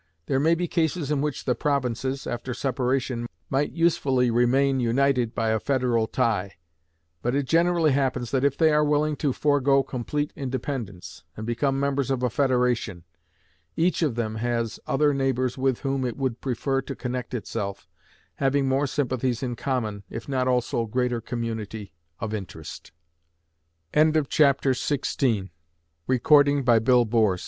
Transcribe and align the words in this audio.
There 0.25 0.39
may 0.39 0.55
be 0.55 0.67
cases 0.67 1.11
in 1.11 1.21
which 1.21 1.45
the 1.45 1.53
provinces, 1.53 2.25
after 2.25 2.55
separation, 2.55 3.27
might 3.51 3.71
usefully 3.73 4.31
remain 4.31 4.79
united 4.79 5.35
by 5.35 5.49
a 5.49 5.59
federal 5.59 6.07
tie; 6.07 6.55
but 7.21 7.35
it 7.35 7.45
generally 7.45 7.91
happens 7.91 8.31
that 8.31 8.43
if 8.43 8.57
they 8.57 8.71
are 8.71 8.83
willing 8.83 9.15
to 9.17 9.31
forego 9.31 9.83
complete 9.83 10.33
independence, 10.35 11.23
and 11.37 11.45
become 11.45 11.79
members 11.79 12.09
of 12.09 12.23
a 12.23 12.31
federation, 12.31 13.03
each 13.77 14.01
of 14.01 14.15
them 14.15 14.37
has 14.37 14.79
other 14.87 15.13
neighbors 15.13 15.55
with 15.55 15.81
whom 15.81 16.03
it 16.03 16.17
would 16.17 16.41
prefer 16.41 16.81
to 16.81 16.95
connect 16.95 17.35
itself, 17.35 17.87
having 18.37 18.67
more 18.67 18.87
sympathies 18.87 19.43
in 19.43 19.55
common, 19.55 20.01
if 20.09 20.27
not 20.27 20.47
also 20.47 20.87
greater 20.87 21.21
community 21.21 21.93
of 22.19 22.33
interest. 22.33 22.91
Chapter 23.93 24.73
XVII 24.73 25.51
Of 25.51 25.51
Federal 25.51 25.51
Representative 26.09 27.09
Governments. 27.11 27.37